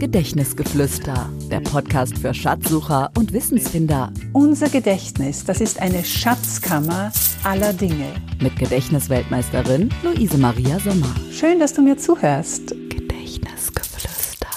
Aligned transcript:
Gedächtnisgeflüster, 0.00 1.30
der 1.50 1.60
Podcast 1.60 2.16
für 2.16 2.32
Schatzsucher 2.32 3.10
und 3.18 3.34
Wissensfinder. 3.34 4.10
Unser 4.32 4.70
Gedächtnis, 4.70 5.44
das 5.44 5.60
ist 5.60 5.78
eine 5.78 6.02
Schatzkammer 6.02 7.12
aller 7.44 7.74
Dinge. 7.74 8.06
Mit 8.40 8.58
Gedächtnisweltmeisterin 8.58 9.90
Luise 10.02 10.38
Maria 10.38 10.80
Sommer. 10.80 11.14
Schön, 11.30 11.60
dass 11.60 11.74
du 11.74 11.82
mir 11.82 11.98
zuhörst. 11.98 12.68
Gedächtnisgeflüster. 12.88 14.48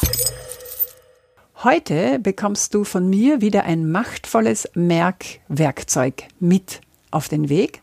Heute 1.61 2.19
bekommst 2.19 2.73
du 2.73 2.85
von 2.85 3.09
mir 3.09 3.41
wieder 3.41 3.65
ein 3.65 3.91
machtvolles 3.91 4.69
Merkwerkzeug 4.75 6.23
mit 6.39 6.79
auf 7.11 7.27
den 7.27 7.49
Weg. 7.49 7.81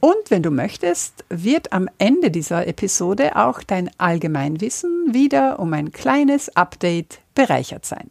Und 0.00 0.30
wenn 0.30 0.42
du 0.42 0.50
möchtest, 0.50 1.24
wird 1.28 1.72
am 1.72 1.88
Ende 1.98 2.30
dieser 2.30 2.66
Episode 2.66 3.36
auch 3.36 3.62
dein 3.62 3.90
Allgemeinwissen 3.98 5.12
wieder 5.12 5.58
um 5.58 5.72
ein 5.74 5.92
kleines 5.92 6.56
Update 6.56 7.20
bereichert 7.34 7.84
sein. 7.84 8.10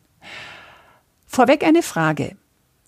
Vorweg 1.26 1.64
eine 1.64 1.82
Frage. 1.82 2.36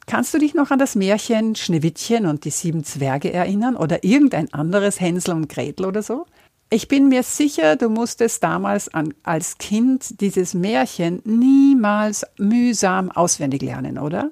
Kannst 0.06 0.34
du 0.34 0.38
dich 0.38 0.54
noch 0.54 0.72
an 0.72 0.80
das 0.80 0.96
Märchen 0.96 1.56
Schneewittchen 1.56 2.26
und 2.26 2.46
die 2.46 2.52
sieben 2.52 2.84
Zwerge 2.84 3.34
erinnern 3.34 3.76
oder 3.76 4.04
irgendein 4.04 4.54
anderes 4.54 5.00
Hänsel 5.00 5.34
und 5.34 5.50
Gretel 5.50 5.86
oder 5.86 6.04
so? 6.04 6.26
Ich 6.70 6.88
bin 6.88 7.10
mir 7.10 7.24
sicher, 7.24 7.76
du 7.76 7.90
musstest 7.90 8.44
damals 8.44 8.94
an, 8.94 9.14
als 9.24 9.58
Kind 9.58 10.22
dieses 10.22 10.54
Märchen 10.54 11.22
niemals 11.26 12.26
mühsam 12.38 13.12
auswendig 13.12 13.62
lernen, 13.62 13.98
oder? 13.98 14.32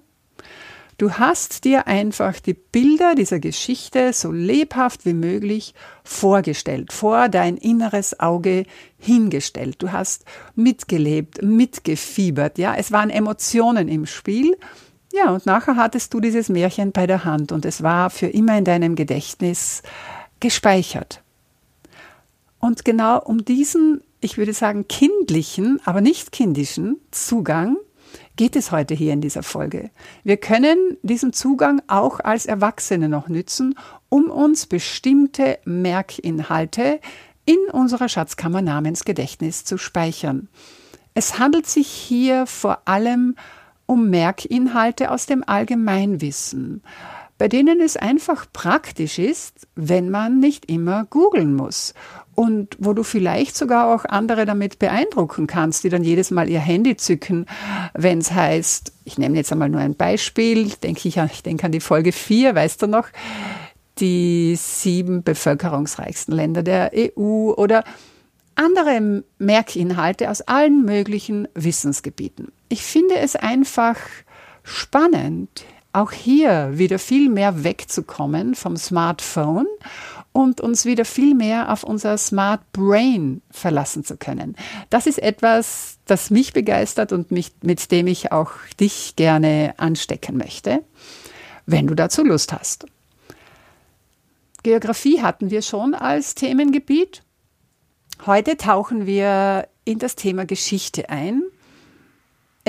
Du 0.99 1.13
hast 1.13 1.63
dir 1.63 1.87
einfach 1.87 2.41
die 2.41 2.53
Bilder 2.53 3.15
dieser 3.15 3.39
Geschichte 3.39 4.11
so 4.11 4.33
lebhaft 4.33 5.05
wie 5.05 5.13
möglich 5.13 5.73
vorgestellt, 6.03 6.91
vor 6.91 7.29
dein 7.29 7.55
inneres 7.55 8.19
Auge 8.19 8.65
hingestellt. 8.97 9.77
Du 9.79 9.93
hast 9.93 10.25
mitgelebt, 10.55 11.41
mitgefiebert, 11.41 12.57
ja. 12.57 12.75
Es 12.75 12.91
waren 12.91 13.09
Emotionen 13.09 13.87
im 13.87 14.05
Spiel. 14.07 14.57
Ja, 15.13 15.31
und 15.31 15.45
nachher 15.45 15.77
hattest 15.77 16.13
du 16.13 16.19
dieses 16.19 16.49
Märchen 16.49 16.91
bei 16.91 17.07
der 17.07 17.23
Hand 17.23 17.53
und 17.53 17.63
es 17.63 17.81
war 17.81 18.09
für 18.09 18.27
immer 18.27 18.57
in 18.57 18.65
deinem 18.65 18.95
Gedächtnis 18.97 19.83
gespeichert. 20.41 21.23
Und 22.59 22.83
genau 22.83 23.21
um 23.23 23.45
diesen, 23.45 24.01
ich 24.19 24.37
würde 24.37 24.51
sagen, 24.51 24.89
kindlichen, 24.89 25.79
aber 25.85 26.01
nicht 26.01 26.33
kindischen 26.33 26.97
Zugang 27.11 27.77
geht 28.39 28.55
es 28.55 28.71
heute 28.71 28.93
hier 28.93 29.11
in 29.11 29.19
dieser 29.19 29.43
Folge. 29.43 29.89
Wir 30.23 30.37
können 30.37 30.95
diesen 31.01 31.33
Zugang 31.33 31.81
auch 31.87 32.21
als 32.21 32.45
Erwachsene 32.45 33.09
noch 33.09 33.27
nützen, 33.27 33.75
um 34.07 34.31
uns 34.31 34.65
bestimmte 34.65 35.59
Merkinhalte 35.65 37.01
in 37.43 37.57
unserer 37.73 38.07
Schatzkammer 38.07 38.61
namens 38.61 39.03
Gedächtnis 39.03 39.65
zu 39.65 39.77
speichern. 39.77 40.47
Es 41.13 41.37
handelt 41.37 41.67
sich 41.67 41.87
hier 41.89 42.45
vor 42.45 42.83
allem 42.85 43.35
um 43.85 44.09
Merkinhalte 44.09 45.11
aus 45.11 45.25
dem 45.25 45.43
Allgemeinwissen, 45.45 46.81
bei 47.37 47.49
denen 47.49 47.81
es 47.81 47.97
einfach 47.97 48.45
praktisch 48.53 49.19
ist, 49.19 49.67
wenn 49.75 50.09
man 50.09 50.39
nicht 50.39 50.71
immer 50.71 51.03
googeln 51.03 51.55
muss 51.55 51.93
und 52.39 52.77
wo 52.79 52.93
du 52.93 53.03
vielleicht 53.03 53.57
sogar 53.57 53.93
auch 53.93 54.05
andere 54.05 54.45
damit 54.45 54.79
beeindrucken 54.79 55.45
kannst, 55.45 55.83
die 55.83 55.89
dann 55.89 56.05
jedes 56.05 56.31
Mal 56.31 56.47
ihr 56.47 56.61
Handy 56.61 56.95
zücken, 56.95 57.47
wenn 57.93 58.19
es 58.19 58.31
heißt, 58.31 58.93
ich 59.03 59.17
nehme 59.17 59.35
jetzt 59.35 59.51
einmal 59.51 59.67
nur 59.67 59.81
ein 59.81 59.93
Beispiel, 59.93 60.69
denke 60.69 61.09
ich, 61.09 61.17
ich 61.17 61.43
denke 61.43 61.65
an 61.65 61.73
die 61.73 61.81
Folge 61.81 62.13
4, 62.13 62.55
weißt 62.55 62.81
du 62.81 62.87
noch, 62.87 63.07
die 63.97 64.55
sieben 64.57 65.21
bevölkerungsreichsten 65.21 66.33
Länder 66.33 66.63
der 66.63 66.91
EU 66.95 67.51
oder 67.51 67.83
andere 68.55 69.21
Merkinhalte 69.37 70.29
aus 70.29 70.39
allen 70.39 70.85
möglichen 70.85 71.49
Wissensgebieten. 71.55 72.53
Ich 72.69 72.83
finde 72.83 73.15
es 73.17 73.35
einfach 73.35 73.97
spannend, 74.63 75.65
auch 75.91 76.13
hier 76.13 76.71
wieder 76.77 76.99
viel 76.99 77.29
mehr 77.29 77.65
wegzukommen 77.65 78.55
vom 78.55 78.77
Smartphone 78.77 79.67
und 80.31 80.61
uns 80.61 80.85
wieder 80.85 81.05
viel 81.05 81.35
mehr 81.35 81.71
auf 81.71 81.83
unser 81.83 82.17
Smart 82.17 82.61
Brain 82.71 83.41
verlassen 83.51 84.03
zu 84.03 84.17
können. 84.17 84.55
Das 84.89 85.07
ist 85.07 85.19
etwas, 85.19 85.97
das 86.05 86.29
mich 86.29 86.53
begeistert 86.53 87.11
und 87.11 87.31
mich, 87.31 87.51
mit 87.61 87.91
dem 87.91 88.07
ich 88.07 88.31
auch 88.31 88.51
dich 88.79 89.15
gerne 89.15 89.73
anstecken 89.77 90.37
möchte, 90.37 90.83
wenn 91.65 91.87
du 91.87 91.95
dazu 91.95 92.23
Lust 92.23 92.53
hast. 92.53 92.85
Geografie 94.63 95.21
hatten 95.21 95.51
wir 95.51 95.61
schon 95.61 95.93
als 95.93 96.35
Themengebiet. 96.35 97.23
Heute 98.25 98.57
tauchen 98.57 99.05
wir 99.05 99.67
in 99.85 99.99
das 99.99 100.15
Thema 100.15 100.45
Geschichte 100.45 101.09
ein. 101.09 101.43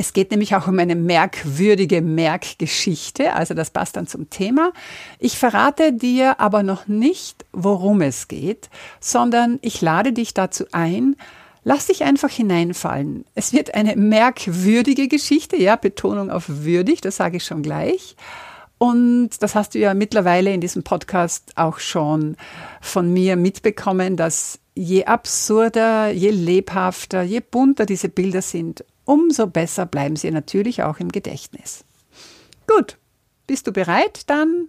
Es 0.01 0.15
geht 0.15 0.31
nämlich 0.31 0.57
auch 0.57 0.67
um 0.67 0.79
eine 0.79 0.95
merkwürdige 0.95 2.01
Merkgeschichte, 2.01 3.35
also 3.35 3.53
das 3.53 3.69
passt 3.69 3.97
dann 3.97 4.07
zum 4.07 4.31
Thema. 4.31 4.73
Ich 5.19 5.37
verrate 5.37 5.93
dir 5.93 6.41
aber 6.41 6.63
noch 6.63 6.89
nicht, 6.89 7.45
worum 7.53 8.01
es 8.01 8.27
geht, 8.27 8.71
sondern 8.99 9.59
ich 9.61 9.83
lade 9.83 10.15
dich 10.15 10.33
dazu 10.33 10.65
ein, 10.73 11.17
lass 11.65 11.89
dich 11.89 12.03
einfach 12.03 12.31
hineinfallen. 12.31 13.27
Es 13.35 13.53
wird 13.53 13.75
eine 13.75 13.95
merkwürdige 13.95 15.07
Geschichte, 15.07 15.59
ja, 15.59 15.77
Betonung 15.77 16.31
auf 16.31 16.45
würdig, 16.49 17.03
das 17.03 17.17
sage 17.17 17.37
ich 17.37 17.45
schon 17.45 17.63
gleich. 17.63 18.17
Und 18.79 19.43
das 19.43 19.55
hast 19.55 19.75
du 19.75 19.81
ja 19.81 19.93
mittlerweile 19.93 20.55
in 20.55 20.63
diesem 20.63 20.83
Podcast 20.83 21.53
auch 21.57 21.79
schon 21.79 22.39
von 22.81 23.13
mir 23.13 23.37
mitbekommen, 23.37 24.17
dass 24.17 24.61
je 24.75 25.05
absurder, 25.05 26.11
je 26.11 26.31
lebhafter, 26.31 27.21
je 27.21 27.41
bunter 27.41 27.85
diese 27.85 28.09
Bilder 28.09 28.41
sind, 28.41 28.83
umso 29.11 29.49
besser 29.49 29.87
bleiben 29.87 30.15
sie 30.15 30.31
natürlich 30.31 30.85
auch 30.85 31.01
im 31.01 31.11
Gedächtnis. 31.11 31.85
Gut, 32.69 32.97
bist 33.49 33.67
du 33.67 33.73
bereit? 33.73 34.23
Dann 34.29 34.69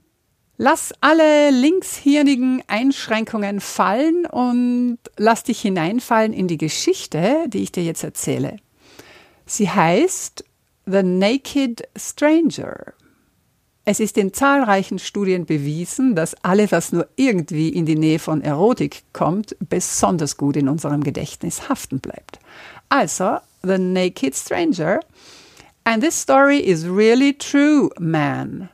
lass 0.57 0.93
alle 0.99 1.51
linkshirnigen 1.51 2.63
Einschränkungen 2.65 3.59
fallen 3.59 4.25
und 4.25 4.97
lass 5.17 5.43
dich 5.43 5.61
hineinfallen 5.61 6.33
in 6.33 6.47
die 6.47 6.57
Geschichte, 6.57 7.45
die 7.49 7.61
ich 7.61 7.71
dir 7.71 7.83
jetzt 7.83 8.03
erzähle. 8.03 8.57
Sie 9.45 9.69
heißt 9.69 10.43
The 10.87 11.03
Naked 11.03 11.87
Stranger. 11.95 12.93
Es 13.85 13.99
ist 13.99 14.17
in 14.17 14.33
zahlreichen 14.33 14.97
Studien 14.97 15.45
bewiesen, 15.45 16.15
dass 16.15 16.33
alles, 16.43 16.71
was 16.71 16.91
nur 16.91 17.07
irgendwie 17.15 17.69
in 17.69 17.85
die 17.85 17.95
Nähe 17.95 18.17
von 18.17 18.41
Erotik 18.41 19.03
kommt, 19.13 19.55
besonders 19.59 20.35
gut 20.37 20.55
in 20.55 20.67
unserem 20.67 21.03
Gedächtnis 21.03 21.69
haften 21.69 21.99
bleibt. 21.99 22.39
Also 22.89 23.37
The 23.63 23.77
Naked 23.77 24.35
Stranger. 24.35 24.99
And 25.83 26.01
this 26.03 26.15
story 26.15 26.59
is 26.59 26.87
really 26.87 27.33
true, 27.33 27.89
man. 27.99 28.69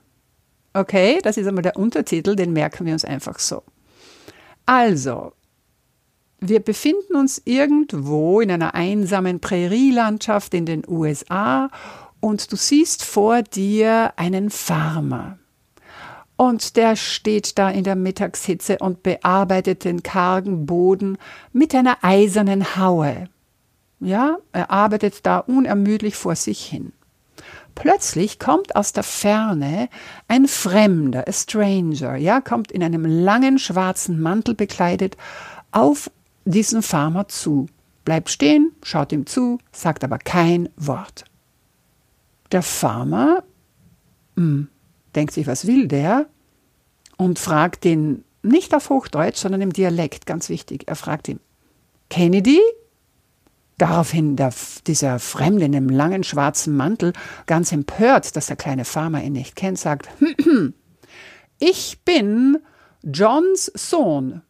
Okay, 0.74 1.20
das 1.24 1.38
ist 1.38 1.48
einmal 1.48 1.64
der 1.64 1.78
Untertitel, 1.78 2.36
den 2.36 2.54
merken 2.54 2.86
wir 2.86 2.94
uns 2.94 3.06
einfach 3.06 3.40
so. 3.40 3.64
Also, 4.66 5.34
wir 6.40 6.60
befinden 6.60 7.16
uns 7.16 7.42
irgendwo 7.46 8.42
in 8.42 8.52
einer 8.52 8.76
einsamen 8.76 9.40
Prärielandschaft 9.40 10.54
in 10.54 10.66
den 10.66 10.84
USA 10.88 11.70
und 12.20 12.52
du 12.52 12.56
siehst 12.56 13.04
vor 13.04 13.42
dir 13.42 14.14
einen 14.18 14.50
Farmer. 14.50 15.40
Und 16.36 16.76
der 16.76 16.96
steht 16.96 17.58
da 17.58 17.72
in 17.72 17.84
der 17.84 17.96
Mittagshitze 17.96 18.78
und 18.80 19.02
bearbeitet 19.02 19.84
den 19.84 20.04
kargen 20.04 20.68
Boden 20.68 21.18
mit 21.52 21.74
einer 21.74 21.98
eisernen 22.04 22.76
Haue. 22.76 23.30
Ja, 24.00 24.38
er 24.52 24.70
arbeitet 24.70 25.26
da 25.26 25.40
unermüdlich 25.40 26.16
vor 26.16 26.36
sich 26.36 26.66
hin. 26.66 26.94
Plötzlich 27.76 28.40
kommt 28.40 28.76
aus 28.76 28.92
der 28.92 29.04
Ferne 29.04 29.90
ein 30.28 30.48
Fremder, 30.48 31.28
a 31.28 31.32
stranger, 31.32 32.16
ja, 32.16 32.42
kommt 32.42 32.72
in 32.72 32.84
einem 32.84 33.06
langen 33.06 33.60
schwarzen 33.60 34.20
Mantel 34.20 34.56
bekleidet 34.56 35.16
auf 35.72 36.10
diesen 36.46 36.82
Farmer 36.82 37.28
zu, 37.28 37.68
bleibt 38.04 38.30
stehen, 38.30 38.72
schaut 38.82 39.12
ihm 39.12 39.28
zu, 39.28 39.60
sagt 39.72 40.04
aber 40.04 40.18
kein 40.18 40.70
Wort. 40.76 41.26
Der 42.52 42.64
Farmer 42.64 43.44
mh, 44.36 44.44
hm, 44.44 44.68
denkt 45.16 45.34
sich, 45.34 45.46
was 45.46 45.68
will 45.68 45.88
der? 45.88 46.28
Und 47.18 47.38
fragt 47.38 47.86
ihn 47.86 48.24
nicht 48.42 48.74
auf 48.74 48.90
Hochdeutsch, 48.90 49.38
sondern 49.38 49.62
im 49.62 49.74
Dialekt, 49.74 50.26
ganz 50.26 50.50
wichtig. 50.50 50.84
Er 50.88 50.96
fragt 50.96 51.28
ihn, 51.28 51.40
Kennedy? 52.10 52.60
Daraufhin 53.78 54.36
der, 54.36 54.54
dieser 54.88 55.20
Fremde 55.20 55.66
in 55.66 55.72
dem 55.72 55.90
langen 55.90 56.24
schwarzen 56.24 56.76
Mantel, 56.76 57.14
ganz 57.46 57.72
empört, 57.72 58.36
dass 58.36 58.48
der 58.48 58.56
kleine 58.56 58.86
Farmer 58.86 59.24
ihn 59.24 59.34
nicht 59.34 59.56
kennt, 59.56 59.78
sagt, 59.78 60.10
ich 61.60 62.00
bin 62.04 62.58
Johns 63.04 63.72
Sohn. 63.76 64.42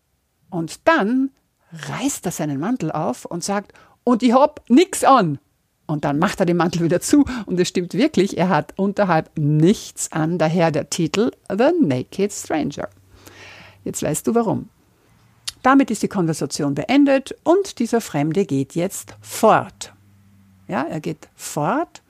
Und 0.49 0.87
dann 0.87 1.31
reißt 1.73 2.25
er 2.25 2.31
seinen 2.31 2.59
Mantel 2.59 2.91
auf 2.91 3.25
und 3.25 3.43
sagt, 3.43 3.73
und 4.05 4.23
ich 4.23 4.33
hab 4.33 4.69
nix 4.69 5.03
an. 5.03 5.39
Und 5.87 6.05
dann 6.05 6.19
macht 6.19 6.39
er 6.39 6.45
den 6.45 6.57
Mantel 6.57 6.83
wieder 6.83 7.01
zu 7.01 7.25
und 7.45 7.59
es 7.59 7.69
stimmt 7.69 7.93
wirklich, 7.93 8.37
er 8.37 8.49
hat 8.49 8.73
unterhalb 8.77 9.31
nichts 9.37 10.11
an, 10.11 10.37
daher 10.37 10.69
der 10.71 10.89
Titel 10.89 11.31
The 11.49 11.71
Naked 11.81 12.31
Stranger. 12.33 12.89
Jetzt 13.85 14.03
weißt 14.03 14.27
du 14.27 14.35
warum. 14.35 14.69
Damit 15.63 15.91
ist 15.91 16.03
die 16.03 16.07
Konversation 16.07 16.75
beendet 16.75 17.35
und 17.43 17.79
dieser 17.79 18.01
Fremde 18.01 18.45
geht 18.45 18.75
jetzt 18.75 19.15
fort. 19.21 19.93
Ja, 20.67 20.83
er 20.83 20.99
geht 20.99 21.27
fort 21.35 22.01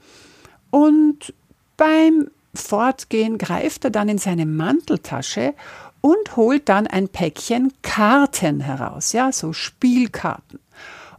und 0.72 1.34
beim 1.76 2.30
Fortgehen 2.54 3.38
greift 3.38 3.86
er 3.86 3.92
dann 3.92 4.10
in 4.10 4.18
seine 4.18 4.46
Manteltasche 4.46 5.54
und 6.02 6.36
holt 6.36 6.70
dann 6.70 6.88
ein 6.88 7.08
Päckchen 7.10 7.74
Karten 7.82 8.62
heraus, 8.62 9.14
ja, 9.14 9.32
so 9.32 9.54
Spielkarten. 9.54 10.60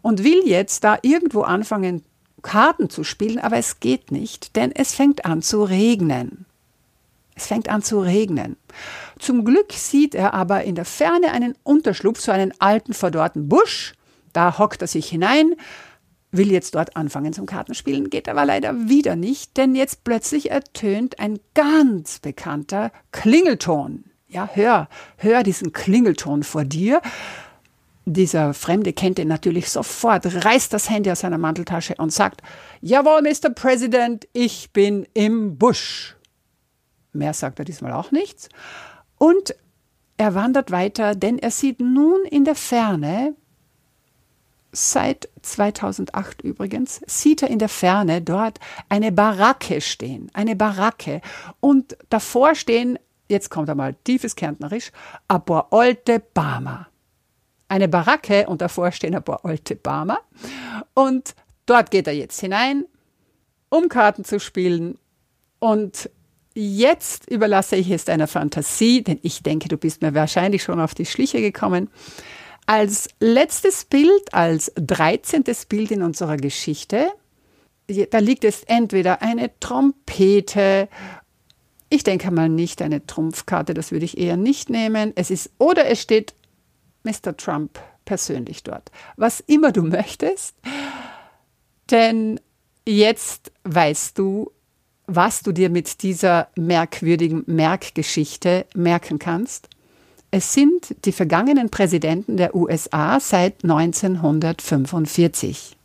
Und 0.03 0.25
will 0.25 0.43
jetzt 0.47 0.85
da 0.85 0.99
irgendwo 1.03 1.43
anfangen, 1.43 2.05
Karten 2.43 2.89
zu 2.89 3.05
spielen, 3.05 3.39
aber 3.39 3.57
es 3.57 3.81
geht 3.81 4.13
nicht, 4.13 4.57
denn 4.57 4.73
es 4.73 4.95
fängt 4.95 5.25
an 5.25 5.43
zu 5.43 5.65
regnen. 5.65 6.47
Es 7.35 7.47
fängt 7.47 7.69
an 7.69 7.83
zu 7.83 8.01
regnen. 8.01 8.57
Zum 9.19 9.45
Glück 9.45 9.73
sieht 9.73 10.15
er 10.15 10.35
aber 10.35 10.65
in 10.65 10.75
der 10.75 10.85
Ferne 10.85 11.33
einen 11.33 11.55
Unterschlupf, 11.63 12.21
so 12.21 12.33
einen 12.33 12.53
alten, 12.61 12.95
verdorrten 12.95 13.49
Busch. 13.49 13.95
Da 14.33 14.59
hockt 14.59 14.83
er 14.83 14.89
sich 14.89 15.09
hinein, 15.09 15.55
will 16.31 16.53
jetzt 16.53 16.75
dort 16.75 16.97
anfangen 16.97 17.33
zum 17.33 17.47
Kartenspielen, 17.47 18.11
geht 18.11 18.29
aber 18.29 18.45
leider 18.45 18.89
wieder 18.89 19.17
nicht, 19.17 19.57
denn 19.57 19.75
jetzt 19.75 20.05
plötzlich 20.05 20.51
ertönt 20.51 21.19
ein 21.19 21.39
ganz 21.55 22.19
bekannter 22.19 22.93
Klingelton. 23.13 24.05
Ja, 24.29 24.51
hör, 24.53 24.89
hör 25.17 25.43
diesen 25.43 25.73
Klingelton 25.73 26.43
vor 26.43 26.65
dir. 26.65 27.01
Dieser 28.05 28.55
Fremde 28.55 28.93
kennt 28.93 29.19
ihn 29.19 29.29
natürlich 29.29 29.71
sofort, 29.71 30.45
reißt 30.45 30.73
das 30.73 30.89
Handy 30.89 31.11
aus 31.11 31.21
seiner 31.21 31.39
Manteltasche 31.39 31.95
und 31.97 32.13
sagt, 32.13 32.43
Jawohl, 32.81 33.23
Mr. 33.23 33.51
President, 33.51 34.29
ich 34.33 34.73
bin 34.73 35.07
im 35.15 35.59
Busch. 35.59 36.17
Mehr 37.13 37.33
sagt 37.35 37.59
er 37.59 37.65
diesmal 37.65 37.93
auch 37.93 38.11
nichts. 38.11 38.49
Und 39.19 39.55
er 40.17 40.35
wandert 40.35 40.71
weiter, 40.71 41.15
denn 41.15 41.39
er 41.39 41.51
sieht 41.51 41.81
nun 41.81 42.25
in 42.25 42.45
der 42.45 42.55
Ferne 42.55 43.35
seit 44.73 45.29
2008 45.43 46.43
übrigens, 46.43 47.01
sieht 47.07 47.43
er 47.43 47.49
in 47.49 47.59
der 47.59 47.69
Ferne 47.69 48.21
dort 48.21 48.59
eine 48.89 49.13
Baracke 49.13 49.81
stehen, 49.81 50.31
eine 50.35 50.57
Baracke. 50.57 51.21
Und 51.61 51.97
davor 52.11 52.55
stehen, 52.55 52.99
jetzt 53.29 53.51
kommt 53.51 53.71
einmal 53.71 53.95
tiefes 54.05 54.37
Kärntnerisch, 54.37 54.93
ein 55.27 55.45
paar 55.45 55.69
alte 55.73 56.21
Barmer. 56.21 56.89
Eine 57.69 57.89
Baracke 57.89 58.47
und 58.47 58.61
davor 58.61 58.93
stehen 58.93 59.15
ein 59.15 59.23
paar 59.23 59.45
alte 59.45 59.77
Barmer. 59.77 60.19
Und 60.95 61.35
dort 61.67 61.91
geht 61.91 62.07
er 62.07 62.15
jetzt 62.15 62.41
hinein, 62.41 62.85
um 63.69 63.89
Karten 63.89 64.25
zu 64.25 64.41
spielen. 64.41 64.99
Und 65.59 66.09
jetzt 66.59 67.31
überlasse 67.31 67.77
ich 67.77 67.91
es 67.91 68.05
deiner 68.05 68.27
Fantasie, 68.27 69.03
denn 69.03 69.21
ich 69.23 69.43
denke, 69.43 69.69
du 69.69 69.77
bist 69.77 70.03
mir 70.03 70.15
wahrscheinlich 70.15 70.63
schon 70.63 70.81
auf 70.81 70.95
die 70.95 71.07
Schliche 71.07 71.41
gekommen. 71.41 71.89
Als 72.67 73.09
letztes 73.21 73.85
Bild, 73.85 74.35
als 74.35 74.73
13. 74.75 75.45
Bild 75.69 75.93
in 75.93 76.03
unserer 76.03 76.37
Geschichte, 76.37 77.09
da 78.11 78.19
liegt 78.19 78.45
es 78.45 78.65
entweder 78.65 79.23
eine 79.23 79.51
Trompete, 79.61 80.89
ich 81.91 82.05
denke 82.05 82.31
mal 82.31 82.49
nicht 82.49 82.83
eine 82.83 83.07
Trumpfkarte, 83.07 83.73
das 83.73 83.93
würde 83.93 84.05
ich 84.05 84.19
eher 84.19 84.37
nicht 84.37 84.69
nehmen. 84.69 85.13
Es 85.15 85.31
ist, 85.31 85.51
oder 85.59 85.87
es 85.87 86.03
steht 86.03 86.35
Mr. 87.05 87.37
Trump 87.37 87.79
persönlich 88.05 88.65
dort. 88.65 88.91
Was 89.17 89.41
immer 89.41 89.71
du 89.73 89.83
möchtest, 89.85 90.57
denn 91.91 92.41
jetzt 92.85 93.53
weißt 93.65 94.19
du, 94.19 94.51
was 95.09 95.43
du 95.43 95.51
dir 95.53 95.71
mit 95.71 96.03
dieser 96.03 96.49
merkwürdigen 96.55 97.43
Merkgeschichte 97.47 98.67
merken 98.75 99.19
kannst. 99.19 99.71
Es 100.31 100.53
sind 100.53 100.95
die 101.07 101.13
vergangenen 101.13 101.71
Präsidenten 101.71 102.37
der 102.37 102.55
USA 102.55 103.19
seit 103.19 103.65
1945. 103.65 105.79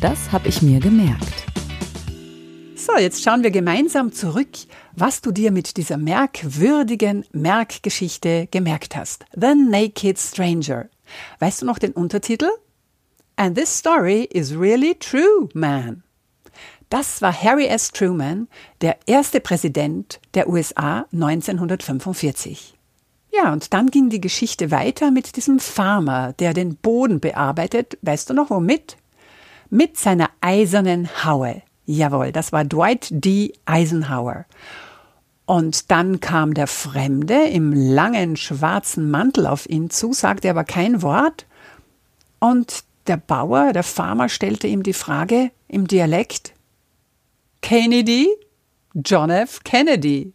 Das 0.00 0.30
habe 0.30 0.48
ich 0.48 0.60
mir 0.60 0.80
gemerkt. 0.80 1.46
So, 2.76 2.98
jetzt 2.98 3.22
schauen 3.22 3.42
wir 3.42 3.50
gemeinsam 3.50 4.12
zurück, 4.12 4.50
was 4.94 5.22
du 5.22 5.32
dir 5.32 5.52
mit 5.52 5.78
dieser 5.78 5.96
merkwürdigen 5.96 7.24
Merkgeschichte 7.32 8.48
gemerkt 8.50 8.96
hast. 8.96 9.24
The 9.34 9.54
Naked 9.54 10.18
Stranger. 10.18 10.90
Weißt 11.38 11.62
du 11.62 11.66
noch 11.66 11.78
den 11.78 11.92
Untertitel? 11.92 12.50
And 13.36 13.56
this 13.56 13.74
story 13.74 14.24
is 14.24 14.54
really 14.54 14.94
true, 14.94 15.48
man. 15.54 16.02
Das 16.90 17.22
war 17.22 17.32
Harry 17.32 17.66
S. 17.66 17.92
Truman, 17.92 18.48
der 18.80 18.98
erste 19.06 19.40
Präsident 19.40 20.20
der 20.34 20.48
USA 20.48 21.06
1945. 21.12 22.76
Ja, 23.32 23.52
und 23.52 23.72
dann 23.72 23.92
ging 23.92 24.10
die 24.10 24.20
Geschichte 24.20 24.72
weiter 24.72 25.12
mit 25.12 25.36
diesem 25.36 25.60
Farmer, 25.60 26.32
der 26.32 26.52
den 26.52 26.74
Boden 26.74 27.20
bearbeitet. 27.20 27.96
Weißt 28.02 28.28
du 28.28 28.34
noch 28.34 28.50
womit? 28.50 28.96
Mit 29.70 29.98
seiner 29.98 30.30
eisernen 30.40 31.08
Haue. 31.24 31.62
Jawohl, 31.86 32.32
das 32.32 32.50
war 32.50 32.64
Dwight 32.64 33.06
D. 33.10 33.52
Eisenhower. 33.66 34.46
Und 35.46 35.92
dann 35.92 36.18
kam 36.18 36.54
der 36.54 36.66
Fremde 36.66 37.44
im 37.44 37.72
langen 37.72 38.36
schwarzen 38.36 39.12
Mantel 39.12 39.46
auf 39.46 39.68
ihn 39.70 39.90
zu, 39.90 40.12
sagte 40.12 40.50
aber 40.50 40.64
kein 40.64 41.02
Wort. 41.02 41.46
Und 42.40 42.82
der 43.06 43.16
Bauer, 43.16 43.72
der 43.72 43.84
Farmer 43.84 44.28
stellte 44.28 44.66
ihm 44.66 44.82
die 44.82 44.92
Frage 44.92 45.52
im 45.68 45.86
Dialekt, 45.86 46.52
Kennedy? 47.60 48.28
John 48.94 49.30
F. 49.30 49.60
Kennedy. 49.64 50.32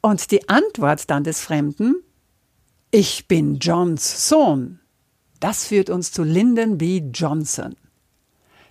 Und 0.00 0.30
die 0.30 0.48
Antwort 0.48 1.08
dann 1.10 1.24
des 1.24 1.40
Fremden, 1.40 2.02
ich 2.90 3.28
bin 3.28 3.58
Johns 3.58 4.28
Sohn. 4.28 4.80
Das 5.40 5.66
führt 5.66 5.90
uns 5.90 6.12
zu 6.12 6.22
Lyndon 6.22 6.78
B. 6.78 7.02
Johnson. 7.12 7.76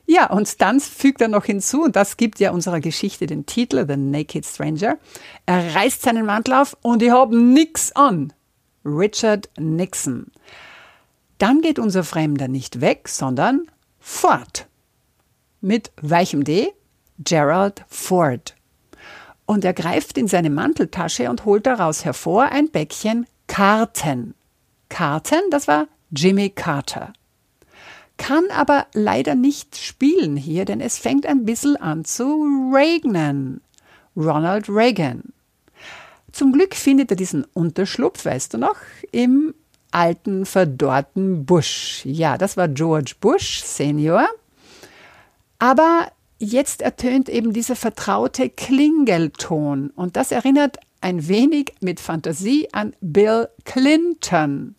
Ja, 0.07 0.29
und 0.29 0.61
dann 0.61 0.79
fügt 0.79 1.21
er 1.21 1.27
noch 1.27 1.45
hinzu, 1.45 1.83
und 1.83 1.95
das 1.95 2.17
gibt 2.17 2.39
ja 2.39 2.51
unserer 2.51 2.79
Geschichte 2.79 3.25
den 3.25 3.45
Titel, 3.45 3.85
The 3.87 3.97
Naked 3.97 4.45
Stranger. 4.45 4.97
Er 5.45 5.75
reißt 5.75 6.03
seinen 6.03 6.25
Mantel 6.25 6.53
auf 6.53 6.77
und 6.81 7.01
ich 7.01 7.11
hab 7.11 7.31
nix 7.31 7.91
an. 7.93 8.31
Richard 8.85 9.49
Nixon. 9.57 10.27
Dann 11.39 11.61
geht 11.61 11.79
unser 11.79 12.03
Fremder 12.03 12.47
nicht 12.47 12.81
weg, 12.81 13.09
sondern 13.09 13.65
fort. 13.99 14.67
Mit 15.59 15.91
weichem 16.01 16.43
D 16.43 16.71
Gerald 17.19 17.83
Ford. 17.87 18.55
Und 19.45 19.63
er 19.63 19.73
greift 19.73 20.17
in 20.17 20.27
seine 20.27 20.49
Manteltasche 20.49 21.29
und 21.29 21.45
holt 21.45 21.65
daraus 21.65 22.03
hervor 22.03 22.45
ein 22.45 22.69
Päckchen 22.69 23.27
Karten. 23.47 24.33
Karten, 24.89 25.41
das 25.51 25.67
war 25.67 25.87
Jimmy 26.11 26.49
Carter. 26.49 27.13
Kann 28.17 28.45
aber 28.51 28.87
leider 28.93 29.35
nicht 29.35 29.77
spielen 29.77 30.37
hier, 30.37 30.65
denn 30.65 30.81
es 30.81 30.97
fängt 30.97 31.25
ein 31.25 31.45
bisschen 31.45 31.75
an 31.75 32.05
zu 32.05 32.71
regnen. 32.73 33.61
Ronald 34.15 34.69
Reagan. 34.69 35.33
Zum 36.31 36.53
Glück 36.53 36.75
findet 36.75 37.11
er 37.11 37.17
diesen 37.17 37.45
Unterschlupf, 37.53 38.25
weißt 38.25 38.53
du 38.53 38.57
noch, 38.57 38.77
im 39.11 39.53
alten 39.91 40.45
verdorrten 40.45 41.45
Bush. 41.45 42.01
Ja, 42.05 42.37
das 42.37 42.57
war 42.57 42.67
George 42.67 43.15
Bush 43.19 43.61
Senior. 43.63 44.27
Aber 45.59 46.07
jetzt 46.39 46.81
ertönt 46.81 47.29
eben 47.29 47.53
dieser 47.53 47.75
vertraute 47.75 48.49
Klingelton. 48.49 49.91
Und 49.91 50.15
das 50.15 50.31
erinnert 50.31 50.77
ein 51.01 51.27
wenig 51.27 51.73
mit 51.81 51.99
Fantasie 51.99 52.67
an 52.71 52.95
Bill 53.01 53.47
Clinton, 53.63 54.75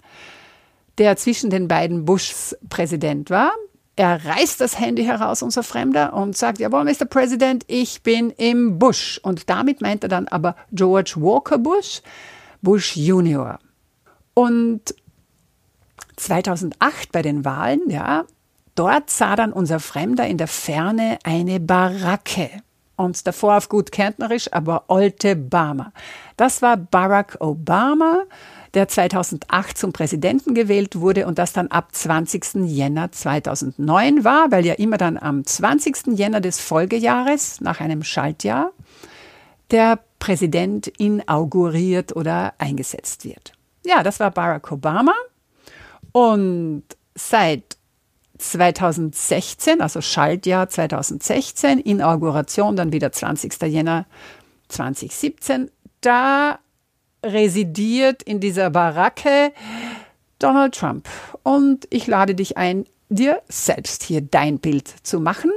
der 0.98 1.16
zwischen 1.16 1.50
den 1.50 1.68
beiden 1.68 2.04
Bushs 2.04 2.56
Präsident 2.68 3.30
war. 3.30 3.52
Er 3.98 4.26
reißt 4.26 4.60
das 4.60 4.78
Handy 4.78 5.04
heraus, 5.04 5.42
unser 5.42 5.62
Fremder, 5.62 6.12
und 6.12 6.36
sagt, 6.36 6.58
jawohl, 6.58 6.84
Mr. 6.84 7.06
President, 7.06 7.64
ich 7.66 8.02
bin 8.02 8.30
im 8.30 8.78
Bush. 8.78 9.18
Und 9.22 9.48
damit 9.48 9.80
meint 9.80 10.02
er 10.02 10.10
dann 10.10 10.28
aber 10.28 10.54
George 10.72 11.14
Walker 11.16 11.56
Bush, 11.56 12.02
Bush 12.60 12.94
Junior. 12.96 13.58
Und 14.34 14.94
2008 16.16 17.10
bei 17.10 17.22
den 17.22 17.46
Wahlen, 17.46 17.88
ja, 17.88 18.26
Dort 18.76 19.11
sah 19.11 19.37
dann 19.37 19.52
unser 19.52 19.80
Fremder 19.80 20.26
in 20.26 20.37
der 20.37 20.49
Ferne 20.49 21.18
eine 21.25 21.59
Baracke. 21.59 22.50
Und 22.95 23.26
davor 23.26 23.56
auf 23.56 23.68
gut 23.68 23.90
Kärntnerisch, 23.90 24.52
aber 24.52 24.85
alte 24.88 25.35
Barmer. 25.35 25.92
Das 26.37 26.62
war 26.62 26.76
Barack 26.76 27.37
Obama, 27.40 28.25
der 28.75 28.88
2008 28.88 29.76
zum 29.76 29.92
Präsidenten 29.92 30.54
gewählt 30.54 31.00
wurde 31.00 31.26
und 31.26 31.38
das 31.38 31.52
dann 31.52 31.68
ab 31.68 31.88
20. 31.95 32.66
Jänner 32.66 33.12
2009 33.12 34.25
war, 34.25 34.50
weil 34.50 34.64
ja 34.64 34.75
immer 34.75 34.99
dann 34.99 35.18
am 35.18 35.45
20. 35.45 36.18
Jänner 36.18 36.40
des 36.40 36.61
Folgejahres, 36.61 37.61
nach 37.61 37.80
einem 37.80 38.02
Schaltjahr, 38.02 38.73
der 39.71 39.99
Präsident 40.18 40.87
inauguriert 40.87 42.14
oder 42.14 42.54
eingesetzt 42.59 43.25
wird. 43.25 43.52
Ja, 43.85 44.02
das 44.02 44.21
war 44.21 44.30
Barack 44.30 44.71
Obama. 44.73 45.14
Und 46.12 46.85
seit 47.14 47.75
2016, 48.38 49.81
also 49.81 50.00
Schaltjahr 50.00 50.69
2016, 50.69 51.78
Inauguration 51.81 52.76
dann 52.76 52.93
wieder 52.93 53.12
20. 53.12 53.62
Jänner 53.62 54.07
2017. 54.69 55.71
Da 56.00 56.59
residiert 57.25 58.23
in 58.23 58.40
dieser 58.40 58.71
Baracke 58.71 59.52
Donald 60.38 60.75
Trump. 60.75 61.09
Und 61.43 61.87
ich 61.90 62.07
lade 62.07 62.35
dich 62.35 62.57
ein, 62.57 62.87
dir 63.09 63.43
selbst 63.49 64.02
hier 64.02 64.21
dein 64.21 64.59
Bild 64.59 64.88
zu 65.02 65.21
machen. 65.21 65.50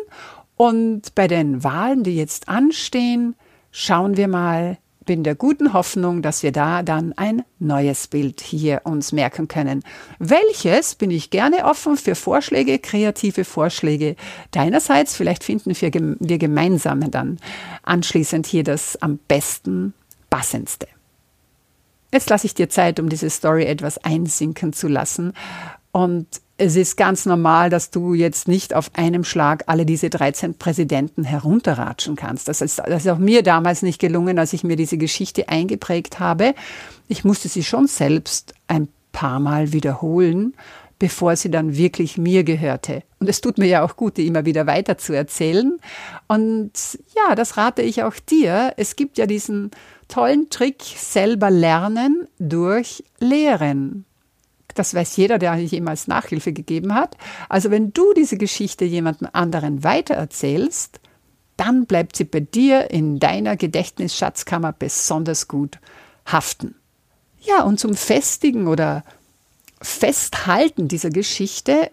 Und 0.55 1.15
bei 1.15 1.27
den 1.27 1.63
Wahlen, 1.63 2.03
die 2.03 2.15
jetzt 2.15 2.49
anstehen, 2.49 3.35
schauen 3.71 4.17
wir 4.17 4.27
mal, 4.27 4.77
bin 5.09 5.23
der 5.23 5.33
guten 5.33 5.73
Hoffnung, 5.73 6.21
dass 6.21 6.43
wir 6.43 6.51
da 6.51 6.83
dann 6.83 7.13
ein 7.13 7.41
neues 7.57 8.07
Bild 8.07 8.41
hier 8.41 8.81
uns 8.83 9.11
merken 9.11 9.47
können. 9.47 9.81
Welches 10.19 10.93
bin 10.93 11.09
ich 11.09 11.31
gerne 11.31 11.65
offen 11.65 11.97
für 11.97 12.13
Vorschläge, 12.13 12.77
kreative 12.77 13.43
Vorschläge 13.43 14.15
deinerseits. 14.51 15.15
Vielleicht 15.15 15.43
finden 15.43 15.71
wir, 15.73 15.91
wir 16.19 16.37
gemeinsam 16.37 17.09
dann 17.09 17.39
anschließend 17.81 18.45
hier 18.45 18.63
das 18.63 19.01
am 19.01 19.17
besten 19.27 19.95
passendste. 20.29 20.87
Jetzt 22.13 22.29
lasse 22.29 22.45
ich 22.45 22.53
dir 22.53 22.69
Zeit, 22.69 22.99
um 22.99 23.09
diese 23.09 23.31
Story 23.31 23.63
etwas 23.63 23.97
einsinken 23.97 24.73
zu 24.73 24.87
lassen. 24.87 25.33
Und 25.91 26.27
es 26.59 26.75
ist 26.75 26.97
ganz 26.97 27.25
normal, 27.25 27.69
dass 27.69 27.89
du 27.89 28.13
jetzt 28.13 28.49
nicht 28.49 28.75
auf 28.75 28.91
einem 28.93 29.23
Schlag 29.23 29.63
alle 29.67 29.85
diese 29.85 30.09
13 30.09 30.55
Präsidenten 30.55 31.23
herunterratschen 31.23 32.17
kannst. 32.17 32.49
Das 32.49 32.59
ist, 32.59 32.79
das 32.79 33.05
ist 33.05 33.11
auch 33.11 33.17
mir 33.17 33.43
damals 33.43 33.81
nicht 33.81 33.99
gelungen, 33.99 34.37
als 34.37 34.51
ich 34.51 34.65
mir 34.65 34.75
diese 34.75 34.97
Geschichte 34.97 35.47
eingeprägt 35.47 36.19
habe. 36.19 36.53
Ich 37.07 37.23
musste 37.23 37.47
sie 37.47 37.63
schon 37.63 37.87
selbst 37.87 38.53
ein 38.67 38.89
paar 39.13 39.39
Mal 39.39 39.71
wiederholen, 39.71 40.53
bevor 40.99 41.37
sie 41.37 41.49
dann 41.49 41.77
wirklich 41.77 42.17
mir 42.17 42.43
gehörte. 42.43 43.03
Und 43.19 43.29
es 43.29 43.39
tut 43.39 43.57
mir 43.57 43.67
ja 43.67 43.81
auch 43.81 43.95
gut, 43.95 44.17
die 44.17 44.27
immer 44.27 44.43
wieder 44.43 44.67
weiter 44.67 44.97
zu 44.97 45.13
erzählen. 45.13 45.77
Und 46.27 46.73
ja, 47.15 47.35
das 47.35 47.55
rate 47.55 47.83
ich 47.83 48.03
auch 48.03 48.15
dir. 48.29 48.73
Es 48.75 48.97
gibt 48.97 49.17
ja 49.17 49.25
diesen 49.25 49.71
tollen 50.09 50.49
Trick, 50.49 50.83
selber 50.83 51.49
lernen 51.49 52.27
durch 52.37 53.01
Lehren. 53.19 54.03
Das 54.75 54.93
weiß 54.93 55.17
jeder, 55.17 55.39
der 55.39 55.55
jemals 55.55 56.07
Nachhilfe 56.07 56.53
gegeben 56.53 56.93
hat. 56.93 57.17
Also 57.49 57.71
wenn 57.71 57.91
du 57.91 58.13
diese 58.13 58.37
Geschichte 58.37 58.85
jemandem 58.85 59.29
anderen 59.33 59.83
weitererzählst, 59.83 60.99
dann 61.57 61.85
bleibt 61.85 62.15
sie 62.15 62.23
bei 62.23 62.39
dir 62.39 62.89
in 62.89 63.19
deiner 63.19 63.57
Gedächtnisschatzkammer 63.57 64.71
besonders 64.71 65.47
gut 65.47 65.79
haften. 66.25 66.75
Ja, 67.41 67.63
und 67.63 67.79
zum 67.79 67.95
Festigen 67.95 68.67
oder 68.67 69.03
Festhalten 69.81 70.87
dieser 70.87 71.09
Geschichte, 71.09 71.91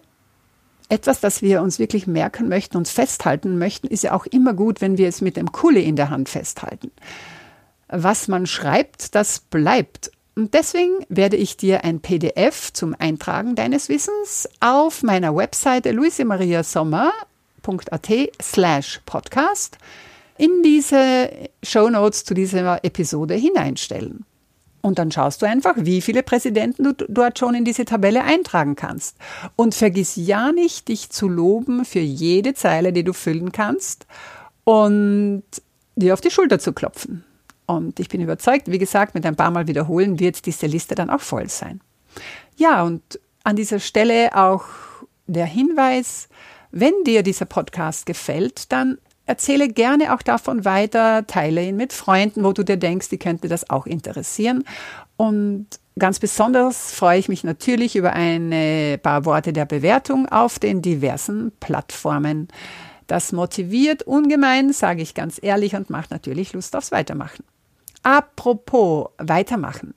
etwas, 0.89 1.19
das 1.19 1.41
wir 1.41 1.61
uns 1.61 1.79
wirklich 1.79 2.07
merken 2.07 2.47
möchten 2.47 2.77
und 2.77 2.87
festhalten 2.87 3.57
möchten, 3.57 3.87
ist 3.87 4.03
ja 4.03 4.13
auch 4.13 4.25
immer 4.25 4.53
gut, 4.53 4.79
wenn 4.79 4.97
wir 4.97 5.09
es 5.09 5.21
mit 5.21 5.35
dem 5.35 5.51
Kuli 5.51 5.83
in 5.83 5.95
der 5.95 6.09
Hand 6.09 6.29
festhalten. 6.29 6.91
Was 7.89 8.27
man 8.27 8.45
schreibt, 8.45 9.15
das 9.15 9.39
bleibt. 9.39 10.11
Und 10.37 10.53
deswegen 10.53 10.93
werde 11.09 11.35
ich 11.35 11.57
dir 11.57 11.83
ein 11.83 11.99
PDF 11.99 12.71
zum 12.71 12.95
Eintragen 12.99 13.55
deines 13.55 13.89
Wissens 13.89 14.47
auf 14.59 15.01
meiner 15.01 15.35
Webseite 15.35 15.91
luisemariasommer.at 15.91 18.09
slash 18.39 19.01
podcast 19.07 19.79
in 20.37 20.61
diese 20.63 21.31
Show 21.63 21.89
Notes 21.89 22.23
zu 22.23 22.35
dieser 22.35 22.85
Episode 22.85 23.33
hineinstellen. 23.33 24.25
Und 24.81 24.99
dann 24.99 25.11
schaust 25.11 25.41
du 25.41 25.47
einfach, 25.47 25.73
wie 25.75 26.01
viele 26.01 26.21
Präsidenten 26.21 26.83
du 26.83 26.93
dort 26.93 27.39
schon 27.39 27.55
in 27.55 27.65
diese 27.65 27.85
Tabelle 27.85 28.23
eintragen 28.23 28.75
kannst. 28.75 29.17
Und 29.55 29.73
vergiss 29.73 30.17
ja 30.17 30.51
nicht, 30.51 30.89
dich 30.89 31.09
zu 31.09 31.27
loben 31.27 31.83
für 31.83 31.97
jede 31.97 32.53
Zeile, 32.53 32.93
die 32.93 33.03
du 33.03 33.13
füllen 33.13 33.51
kannst 33.51 34.05
und 34.65 35.41
dir 35.95 36.13
auf 36.13 36.21
die 36.21 36.29
Schulter 36.29 36.59
zu 36.59 36.73
klopfen. 36.73 37.23
Und 37.67 37.99
ich 37.99 38.09
bin 38.09 38.21
überzeugt, 38.21 38.71
wie 38.71 38.79
gesagt, 38.79 39.13
mit 39.13 39.25
ein 39.25 39.35
paar 39.35 39.51
Mal 39.51 39.67
wiederholen 39.67 40.19
wird 40.19 40.45
diese 40.45 40.65
Liste 40.65 40.95
dann 40.95 41.09
auch 41.09 41.21
voll 41.21 41.49
sein. 41.49 41.81
Ja, 42.55 42.81
und 42.83 43.19
an 43.43 43.55
dieser 43.55 43.79
Stelle 43.79 44.35
auch 44.35 44.63
der 45.27 45.45
Hinweis, 45.45 46.29
wenn 46.71 46.93
dir 47.05 47.21
dieser 47.21 47.45
Podcast 47.45 48.05
gefällt, 48.05 48.71
dann 48.71 48.97
erzähle 49.25 49.67
gerne 49.67 50.13
auch 50.13 50.21
davon 50.21 50.65
weiter, 50.65 51.27
teile 51.27 51.63
ihn 51.67 51.75
mit 51.75 51.91
Freunden, 51.93 52.43
wo 52.43 52.53
du 52.53 52.63
dir 52.63 52.77
denkst, 52.77 53.09
die 53.09 53.17
könnte 53.17 53.49
das 53.49 53.69
auch 53.69 53.85
interessieren. 53.85 54.63
Und 55.17 55.67
ganz 55.99 56.19
besonders 56.19 56.93
freue 56.93 57.19
ich 57.19 57.27
mich 57.27 57.43
natürlich 57.43 57.97
über 57.97 58.13
ein 58.13 58.99
paar 59.03 59.25
Worte 59.25 59.51
der 59.51 59.65
Bewertung 59.65 60.29
auf 60.29 60.59
den 60.59 60.81
diversen 60.81 61.51
Plattformen. 61.59 62.47
Das 63.07 63.33
motiviert 63.33 64.03
ungemein, 64.03 64.71
sage 64.71 65.01
ich 65.01 65.13
ganz 65.13 65.39
ehrlich, 65.41 65.75
und 65.75 65.89
macht 65.89 66.11
natürlich 66.11 66.53
Lust 66.53 66.75
aufs 66.75 66.91
Weitermachen. 66.91 67.43
Apropos 68.07 69.09
weitermachen. 69.17 69.93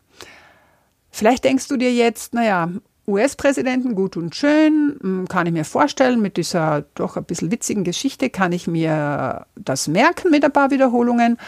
Vielleicht 1.12 1.45
denkst 1.45 1.69
du 1.69 1.76
dir 1.76 1.95
jetzt, 1.95 2.35
naja, 2.35 2.69
US-Präsidenten, 3.07 3.95
gut 3.95 4.17
und 4.17 4.35
schön, 4.35 4.99
hm, 5.00 5.29
kann 5.29 5.47
ich 5.47 5.52
mir 5.52 5.64
vorstellen, 5.64 6.21
mit 6.21 6.37
dieser 6.37 6.87
doch 6.97 7.17
ein 7.17 7.23
bisschen 7.23 7.52
witzigen 7.52 7.85
Geschichte 7.85 8.29
kann 8.29 8.50
ich 8.50 8.67
mir 8.67 9.47
das 9.55 9.87
merken 9.87 10.33
mit 10.33 10.45
ein 10.45 10.52
paar 10.52 10.73
Wiederholungen. 10.73 11.38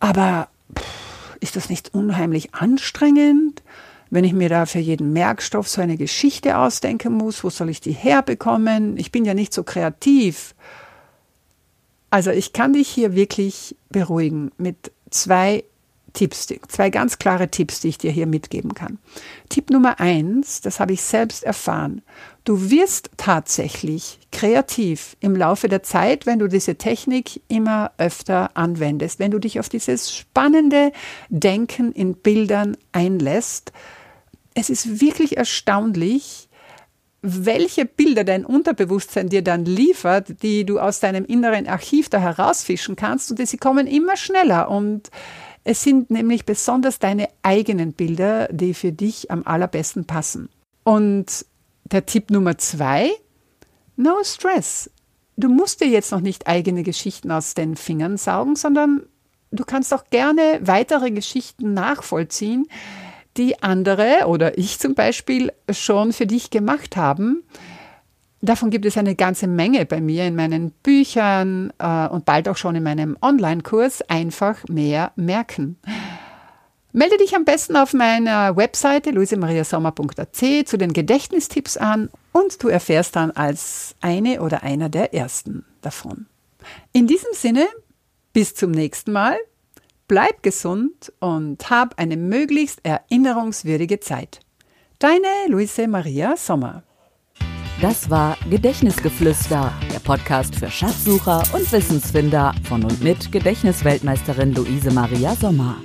Aber 0.00 0.48
pff, 0.78 1.36
ist 1.40 1.56
das 1.56 1.70
nicht 1.70 1.94
unheimlich 1.94 2.54
anstrengend, 2.54 3.62
wenn 4.10 4.24
ich 4.24 4.34
mir 4.34 4.50
da 4.50 4.66
für 4.66 4.80
jeden 4.80 5.14
Merkstoff 5.14 5.66
so 5.66 5.80
eine 5.80 5.96
Geschichte 5.96 6.58
ausdenken 6.58 7.14
muss? 7.14 7.42
Wo 7.42 7.48
soll 7.48 7.70
ich 7.70 7.80
die 7.80 7.92
herbekommen? 7.92 8.98
Ich 8.98 9.10
bin 9.10 9.24
ja 9.24 9.32
nicht 9.32 9.54
so 9.54 9.62
kreativ. 9.64 10.54
Also 12.10 12.32
ich 12.32 12.52
kann 12.52 12.74
dich 12.74 12.88
hier 12.90 13.14
wirklich 13.14 13.76
beruhigen 13.88 14.50
mit 14.58 14.92
zwei 15.14 15.64
Tipps, 16.12 16.46
zwei 16.68 16.90
ganz 16.90 17.18
klare 17.18 17.48
Tipps, 17.48 17.80
die 17.80 17.88
ich 17.88 17.98
dir 17.98 18.10
hier 18.10 18.26
mitgeben 18.26 18.74
kann. 18.74 18.98
Tipp 19.48 19.70
Nummer 19.70 19.98
eins, 19.98 20.60
das 20.60 20.78
habe 20.78 20.92
ich 20.92 21.02
selbst 21.02 21.42
erfahren. 21.42 22.02
Du 22.44 22.70
wirst 22.70 23.10
tatsächlich 23.16 24.20
kreativ 24.30 25.16
im 25.20 25.34
Laufe 25.34 25.68
der 25.68 25.82
Zeit, 25.82 26.24
wenn 26.26 26.38
du 26.38 26.46
diese 26.46 26.76
Technik 26.76 27.40
immer 27.48 27.90
öfter 27.98 28.56
anwendest, 28.56 29.18
wenn 29.18 29.32
du 29.32 29.40
dich 29.40 29.58
auf 29.58 29.68
dieses 29.68 30.14
spannende 30.14 30.92
Denken 31.30 31.90
in 31.90 32.14
Bildern 32.14 32.76
einlässt. 32.92 33.72
Es 34.54 34.70
ist 34.70 35.00
wirklich 35.00 35.36
erstaunlich, 35.36 36.48
welche 37.26 37.86
Bilder 37.86 38.22
dein 38.22 38.44
Unterbewusstsein 38.44 39.30
dir 39.30 39.40
dann 39.40 39.64
liefert, 39.64 40.42
die 40.42 40.66
du 40.66 40.78
aus 40.78 41.00
deinem 41.00 41.24
inneren 41.24 41.66
Archiv 41.66 42.10
da 42.10 42.18
herausfischen 42.18 42.96
kannst 42.96 43.30
und 43.30 43.48
sie 43.48 43.56
kommen 43.56 43.86
immer 43.86 44.18
schneller 44.18 44.70
und 44.70 45.10
es 45.64 45.82
sind 45.82 46.10
nämlich 46.10 46.44
besonders 46.44 46.98
deine 46.98 47.28
eigenen 47.42 47.94
Bilder, 47.94 48.48
die 48.48 48.74
für 48.74 48.92
dich 48.92 49.30
am 49.30 49.42
allerbesten 49.46 50.04
passen. 50.04 50.50
Und 50.82 51.46
der 51.84 52.04
Tipp 52.04 52.30
Nummer 52.30 52.58
zwei, 52.58 53.10
no 53.96 54.22
stress. 54.22 54.90
Du 55.38 55.48
musst 55.48 55.80
dir 55.80 55.88
jetzt 55.88 56.12
noch 56.12 56.20
nicht 56.20 56.46
eigene 56.46 56.82
Geschichten 56.82 57.30
aus 57.30 57.54
den 57.54 57.74
Fingern 57.74 58.18
saugen, 58.18 58.54
sondern 58.54 59.06
du 59.50 59.64
kannst 59.64 59.94
auch 59.94 60.04
gerne 60.10 60.60
weitere 60.62 61.10
Geschichten 61.10 61.72
nachvollziehen, 61.72 62.66
die 63.36 63.62
andere 63.62 64.26
oder 64.26 64.58
ich 64.58 64.78
zum 64.78 64.94
Beispiel 64.94 65.52
schon 65.70 66.12
für 66.12 66.26
dich 66.26 66.50
gemacht 66.50 66.96
haben. 66.96 67.42
Davon 68.40 68.68
gibt 68.70 68.84
es 68.84 68.98
eine 68.98 69.14
ganze 69.14 69.46
Menge 69.46 69.86
bei 69.86 70.00
mir 70.00 70.26
in 70.26 70.36
meinen 70.36 70.70
Büchern 70.70 71.72
äh, 71.78 72.08
und 72.08 72.26
bald 72.26 72.48
auch 72.48 72.58
schon 72.58 72.76
in 72.76 72.82
meinem 72.82 73.16
Online-Kurs 73.22 74.02
Einfach 74.02 74.68
mehr 74.68 75.12
merken. 75.16 75.78
Melde 76.92 77.16
dich 77.16 77.34
am 77.34 77.44
besten 77.44 77.76
auf 77.76 77.92
meiner 77.92 78.56
Webseite 78.56 79.10
luisemariasommer.at 79.10 80.36
zu 80.36 80.76
den 80.76 80.92
Gedächtnistipps 80.92 81.76
an 81.76 82.08
und 82.32 82.62
du 82.62 82.68
erfährst 82.68 83.16
dann 83.16 83.30
als 83.32 83.96
eine 84.00 84.42
oder 84.42 84.62
einer 84.62 84.88
der 84.88 85.12
ersten 85.12 85.64
davon. 85.80 86.26
In 86.92 87.06
diesem 87.06 87.32
Sinne, 87.32 87.66
bis 88.32 88.54
zum 88.54 88.70
nächsten 88.70 89.10
Mal. 89.10 89.36
Bleib 90.06 90.42
gesund 90.42 91.12
und 91.20 91.70
hab 91.70 91.98
eine 91.98 92.18
möglichst 92.18 92.80
erinnerungswürdige 92.84 94.00
Zeit. 94.00 94.40
Deine 94.98 95.26
Luise 95.48 95.88
Maria 95.88 96.36
Sommer. 96.36 96.82
Das 97.80 98.10
war 98.10 98.36
Gedächtnisgeflüster, 98.50 99.72
der 99.92 99.98
Podcast 100.00 100.56
für 100.56 100.70
Schatzsucher 100.70 101.42
und 101.54 101.72
Wissensfinder 101.72 102.54
von 102.64 102.84
und 102.84 103.02
mit 103.02 103.32
Gedächtnisweltmeisterin 103.32 104.54
Luise 104.54 104.90
Maria 104.90 105.34
Sommer. 105.34 105.76